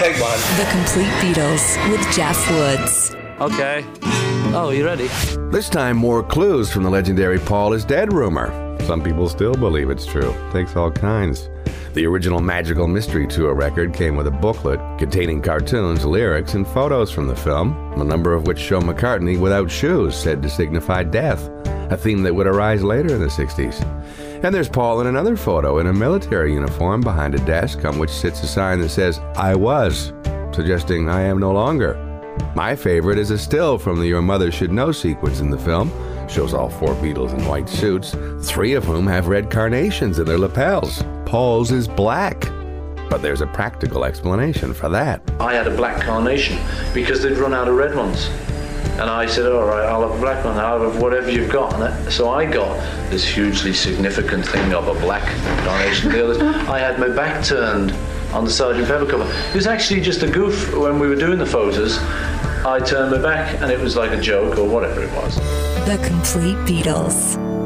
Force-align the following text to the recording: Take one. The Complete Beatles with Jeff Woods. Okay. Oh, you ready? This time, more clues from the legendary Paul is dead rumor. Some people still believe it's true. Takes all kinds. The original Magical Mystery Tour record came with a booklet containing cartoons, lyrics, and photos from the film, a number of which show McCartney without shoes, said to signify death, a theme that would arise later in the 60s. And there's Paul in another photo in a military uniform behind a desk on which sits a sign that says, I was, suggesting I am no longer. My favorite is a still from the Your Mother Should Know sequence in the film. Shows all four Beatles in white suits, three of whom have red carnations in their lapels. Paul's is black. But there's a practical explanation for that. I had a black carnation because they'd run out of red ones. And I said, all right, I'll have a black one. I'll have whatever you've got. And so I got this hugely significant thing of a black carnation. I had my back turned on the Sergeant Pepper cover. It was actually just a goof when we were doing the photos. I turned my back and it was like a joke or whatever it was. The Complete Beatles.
Take 0.00 0.18
one. 0.18 0.38
The 0.56 0.66
Complete 0.70 1.12
Beatles 1.20 1.90
with 1.90 2.00
Jeff 2.16 2.50
Woods. 2.50 3.14
Okay. 3.38 3.84
Oh, 4.54 4.70
you 4.74 4.82
ready? 4.82 5.08
This 5.50 5.68
time, 5.68 5.98
more 5.98 6.22
clues 6.22 6.72
from 6.72 6.84
the 6.84 6.88
legendary 6.88 7.38
Paul 7.38 7.74
is 7.74 7.84
dead 7.84 8.10
rumor. 8.10 8.78
Some 8.86 9.02
people 9.02 9.28
still 9.28 9.52
believe 9.52 9.90
it's 9.90 10.06
true. 10.06 10.34
Takes 10.52 10.74
all 10.74 10.90
kinds. 10.90 11.50
The 11.92 12.06
original 12.06 12.40
Magical 12.40 12.88
Mystery 12.88 13.26
Tour 13.26 13.52
record 13.52 13.92
came 13.92 14.16
with 14.16 14.26
a 14.26 14.30
booklet 14.30 14.80
containing 14.98 15.42
cartoons, 15.42 16.06
lyrics, 16.06 16.54
and 16.54 16.66
photos 16.66 17.10
from 17.10 17.26
the 17.26 17.36
film, 17.36 17.76
a 18.00 18.04
number 18.04 18.32
of 18.32 18.46
which 18.46 18.58
show 18.58 18.80
McCartney 18.80 19.38
without 19.38 19.70
shoes, 19.70 20.16
said 20.16 20.42
to 20.42 20.48
signify 20.48 21.02
death, 21.02 21.50
a 21.90 21.96
theme 21.96 22.22
that 22.22 22.34
would 22.34 22.46
arise 22.46 22.82
later 22.82 23.14
in 23.14 23.20
the 23.20 23.26
60s. 23.26 23.82
And 24.44 24.54
there's 24.54 24.68
Paul 24.68 25.00
in 25.02 25.06
another 25.06 25.36
photo 25.36 25.78
in 25.80 25.86
a 25.86 25.92
military 25.92 26.54
uniform 26.54 27.02
behind 27.02 27.34
a 27.34 27.44
desk 27.44 27.84
on 27.84 27.98
which 27.98 28.10
sits 28.10 28.42
a 28.42 28.46
sign 28.46 28.80
that 28.80 28.88
says, 28.88 29.18
I 29.36 29.54
was, 29.54 30.12
suggesting 30.52 31.08
I 31.08 31.22
am 31.22 31.38
no 31.38 31.52
longer. 31.52 32.06
My 32.54 32.74
favorite 32.74 33.18
is 33.18 33.30
a 33.30 33.38
still 33.38 33.78
from 33.78 33.98
the 33.98 34.06
Your 34.06 34.22
Mother 34.22 34.50
Should 34.50 34.72
Know 34.72 34.92
sequence 34.92 35.40
in 35.40 35.50
the 35.50 35.58
film. 35.58 35.92
Shows 36.28 36.54
all 36.54 36.70
four 36.70 36.94
Beatles 36.94 37.36
in 37.36 37.44
white 37.46 37.68
suits, 37.68 38.14
three 38.42 38.74
of 38.74 38.84
whom 38.84 39.06
have 39.06 39.28
red 39.28 39.50
carnations 39.50 40.18
in 40.18 40.26
their 40.26 40.38
lapels. 40.38 41.02
Paul's 41.26 41.70
is 41.70 41.88
black. 41.88 42.40
But 43.10 43.22
there's 43.22 43.40
a 43.40 43.46
practical 43.48 44.04
explanation 44.04 44.72
for 44.72 44.88
that. 44.88 45.20
I 45.40 45.54
had 45.54 45.66
a 45.66 45.76
black 45.76 46.00
carnation 46.00 46.58
because 46.94 47.22
they'd 47.22 47.36
run 47.36 47.52
out 47.52 47.66
of 47.66 47.74
red 47.74 47.96
ones. 47.96 48.30
And 49.00 49.08
I 49.08 49.24
said, 49.24 49.50
all 49.50 49.64
right, 49.64 49.86
I'll 49.86 50.02
have 50.02 50.18
a 50.18 50.20
black 50.20 50.44
one. 50.44 50.58
I'll 50.58 50.90
have 50.90 51.00
whatever 51.00 51.30
you've 51.30 51.50
got. 51.50 51.72
And 51.80 52.12
so 52.12 52.30
I 52.30 52.44
got 52.44 52.76
this 53.10 53.24
hugely 53.24 53.72
significant 53.72 54.46
thing 54.46 54.74
of 54.74 54.88
a 54.88 54.94
black 55.00 55.24
carnation. 55.64 56.12
I 56.68 56.78
had 56.78 56.98
my 56.98 57.08
back 57.08 57.42
turned 57.42 57.92
on 58.34 58.44
the 58.44 58.50
Sergeant 58.50 58.86
Pepper 58.86 59.06
cover. 59.06 59.24
It 59.48 59.54
was 59.54 59.66
actually 59.66 60.02
just 60.02 60.22
a 60.22 60.30
goof 60.30 60.76
when 60.76 60.98
we 60.98 61.08
were 61.08 61.16
doing 61.16 61.38
the 61.38 61.46
photos. 61.46 61.98
I 62.64 62.78
turned 62.84 63.10
my 63.10 63.22
back 63.22 63.60
and 63.62 63.72
it 63.72 63.80
was 63.80 63.96
like 63.96 64.10
a 64.10 64.20
joke 64.20 64.58
or 64.58 64.68
whatever 64.68 65.02
it 65.02 65.10
was. 65.12 65.36
The 65.86 65.98
Complete 66.06 66.58
Beatles. 66.68 67.59